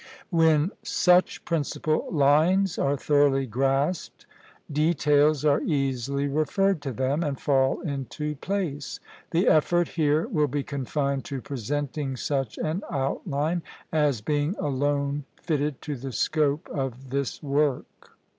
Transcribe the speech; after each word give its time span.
When 0.31 0.71
such 0.81 1.45
principal 1.45 2.07
lines 2.11 2.79
are 2.79 2.97
thoroughly 2.97 3.45
grasped, 3.45 4.25
details 4.71 5.45
are 5.45 5.61
easily 5.61 6.27
referred 6.27 6.81
to 6.81 6.91
them, 6.91 7.21
and 7.23 7.39
fall 7.39 7.81
into 7.81 8.33
place. 8.37 8.99
The 9.29 9.47
effort 9.47 9.89
here 9.89 10.27
will 10.27 10.47
be 10.47 10.63
confined 10.63 11.23
to 11.25 11.39
presenting 11.39 12.15
such 12.15 12.57
an 12.57 12.81
outline, 12.91 13.61
as 13.91 14.21
being 14.21 14.55
alone 14.57 15.25
fitted 15.43 15.83
to 15.83 15.95
the 15.95 16.11
scope 16.11 16.67
of 16.69 17.11
this 17.11 17.43
work. 17.43 18.17